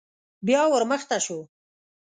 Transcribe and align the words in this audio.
بيا 0.45 0.61
ور 0.71 0.83
مخته 0.91 1.17
شو. 1.25 1.39